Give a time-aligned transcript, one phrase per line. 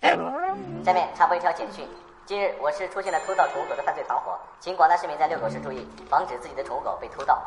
[0.84, 1.86] 下面插播一条简讯：
[2.24, 7.38] 近日，我市出现了偷盗宠物狗的犯罪团伙，请广大市民在遛狗时注意，防止自己的宠物狗被偷盗。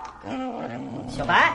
[1.09, 1.53] 小白，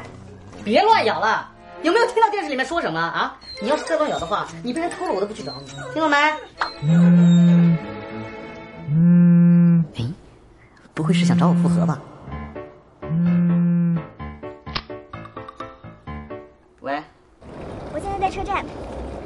[0.65, 1.49] 别乱咬了！
[1.83, 3.37] 有没有听到电视里面说什么啊？
[3.63, 6.17] 你要是再乱咬的话，你被人偷了我都不去找你，听到没？
[6.83, 7.79] 嗯
[8.91, 9.85] 嗯。
[9.97, 10.05] 哎，
[10.95, 12.01] 不会是想找我复合吧？
[16.81, 17.01] 喂。
[17.95, 18.65] 我现在在车站，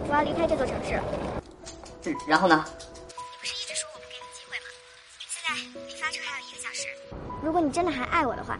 [0.09, 1.01] 我要离开这座城市
[2.11, 2.19] 了。
[2.27, 2.65] 然后呢？
[2.67, 4.67] 你不是一直说我不给你机会吗？
[5.29, 5.55] 现在
[5.87, 6.89] 离发车还有一个小时。
[7.43, 8.59] 如果你真的还爱我的话，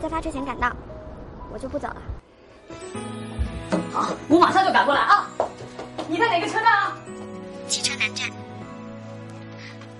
[0.00, 0.74] 在发车前赶到，
[1.52, 2.02] 我就不走了。
[3.92, 5.28] 好，我马上就赶过来啊！
[6.08, 6.96] 你在哪个车站啊？
[7.68, 8.30] 汽车南站。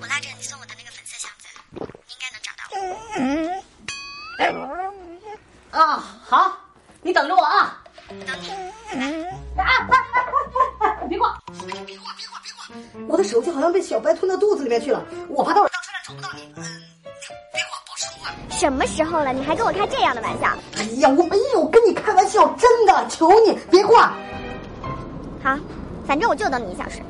[0.01, 2.65] 我拉着你送我的那个粉色箱子，你应该能找到
[5.71, 5.79] 我。
[5.79, 6.59] 啊，好，
[7.03, 7.83] 你等着我啊！
[8.09, 8.51] 等你。
[9.59, 9.89] 啊！
[11.09, 11.39] 别挂！
[11.47, 11.83] 别挂！
[11.87, 12.15] 别挂！
[12.15, 12.42] 别挂！
[13.09, 16.43] 我的手机好像被小白吞到肚子里面去了，我怕到时候到车站找不到你。
[16.57, 16.63] 嗯，
[17.53, 18.31] 别挂，保持通话。
[18.51, 20.57] 什么时候了，你还跟我开这样的玩笑？
[20.77, 24.15] 哎呀，我没有跟你开玩笑，真的，求你别挂。
[25.43, 25.59] 好，
[26.07, 27.01] 反正我就等你一小时。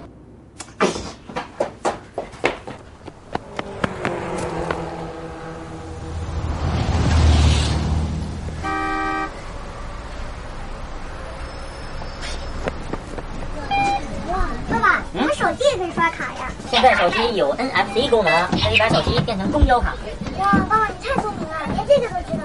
[16.71, 19.95] 现在手机有 NFC 功能，可以把手机变成公交卡。
[20.39, 22.45] 哇，爸爸你太聪明了，连这个都知道。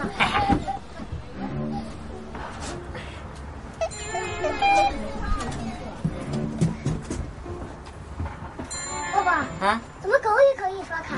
[9.14, 9.32] 爸爸
[9.66, 11.16] 啊，怎么狗也可以刷卡？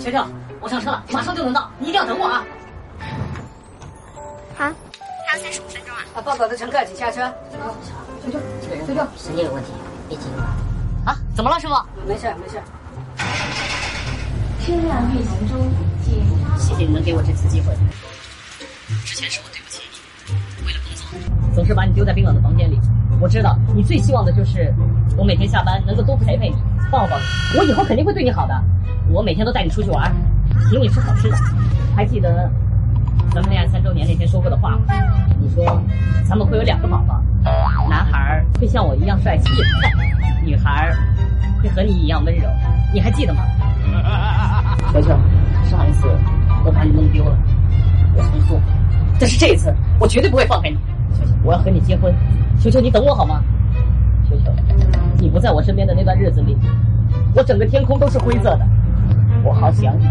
[0.00, 0.24] 球球，
[0.60, 2.44] 我上车了，马上就能到，你一定要等我啊！
[4.56, 4.70] 好，
[5.26, 6.04] 还有三十五分钟啊！
[6.14, 7.32] 啊，报告的乘客请下车。
[8.24, 8.38] 球球，
[8.86, 9.72] 球球，神经有问题，
[10.08, 10.73] 别急了。
[11.04, 11.74] 啊，怎么了，师傅？
[12.06, 12.58] 没事，没事。
[14.64, 15.70] 车辆运行中，
[16.02, 17.74] 请谢谢你能给我这次机会。
[19.04, 21.06] 之前是我对不起你，为了工作，
[21.54, 22.80] 总是把你丢在冰冷的房间里。
[23.20, 24.74] 我知道你最希望的就是
[25.16, 26.56] 我每天下班能够多陪陪你，
[26.90, 27.58] 抱抱你。
[27.58, 28.58] 我以后肯定会对你好的。
[29.10, 30.10] 我每天都带你出去玩，
[30.70, 31.36] 请你吃好吃的。
[31.94, 32.50] 还记得
[33.34, 34.94] 咱们恋爱三周年那天说过的话吗？
[35.38, 35.64] 你说
[36.26, 37.22] 咱们会有两个宝宝，
[37.90, 39.50] 男孩会像我一样帅气。
[40.44, 40.94] 女孩
[41.62, 42.48] 会和你一样温柔，
[42.92, 43.42] 你还记得吗？
[44.92, 45.08] 球球，
[45.64, 46.06] 上一次
[46.64, 47.36] 我把你弄丢了，
[48.16, 48.62] 我很后悔，
[49.18, 50.76] 但是这一次我绝对不会放开你。
[51.18, 52.14] 球球，我要和你结婚，
[52.60, 53.42] 球球你等我好吗？
[54.28, 54.52] 球球，
[55.18, 56.56] 你不在我身边的那段日子里，
[57.34, 58.66] 我整个天空都是灰色的，
[59.42, 60.04] 我好想你。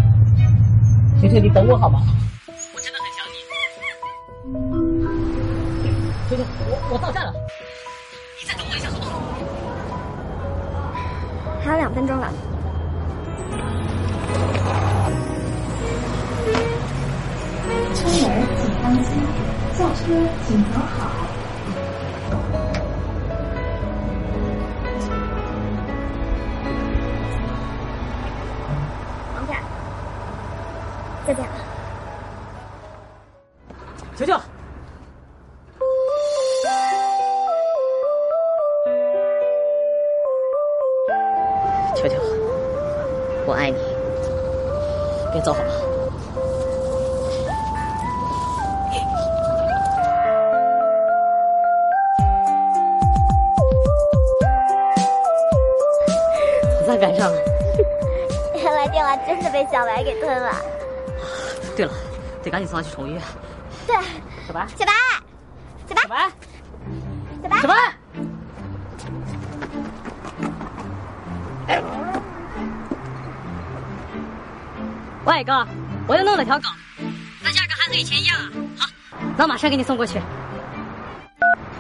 [1.22, 2.02] 球球你等我好吗？
[2.48, 3.36] 我真的很想你。
[6.30, 7.34] 球球，我我到站了，
[11.64, 12.30] 还有两分钟了。
[17.94, 18.14] 车门
[18.60, 19.14] 请当心，
[19.74, 20.14] 下车
[20.46, 21.23] 请走好。
[43.46, 43.78] 我爱你，
[45.32, 45.70] 别走好吗？
[56.78, 57.38] 总算赶上了。
[58.56, 60.56] 原来电话真的被小白给吞了。
[61.76, 61.92] 对了，
[62.44, 63.22] 得赶紧送他去宠物医院。
[63.86, 63.96] 对，
[64.48, 64.92] 小白，小白，
[65.88, 67.76] 小白，小白，小白，
[75.34, 75.38] 小白。
[75.38, 75.68] 喂，哥，
[76.08, 76.70] 我又弄了条狗，
[77.42, 78.52] 那价格还和以前一样啊。
[78.78, 78.88] 好，
[79.36, 80.22] 那我马上给你送过去。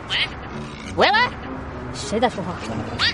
[0.10, 0.18] 喂，
[0.96, 1.20] 喂喂，
[1.94, 2.56] 谁在说话？
[3.00, 3.06] 喂，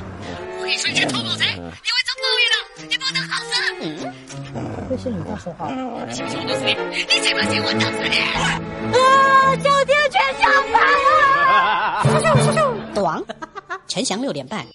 [0.57, 3.51] 我跟你说你是偷狗贼，你会遭报应的，你不能好死。
[3.81, 4.57] 嗯，
[4.89, 5.67] 会是你在说话？
[6.11, 6.73] 信不信我弄死你？
[7.03, 8.17] 你信不信我弄死你？
[8.97, 9.55] 啊！
[9.57, 10.79] 酒店全响牌
[12.15, 12.75] 了！
[12.95, 13.21] 短，
[13.87, 14.65] 陈翔六点半。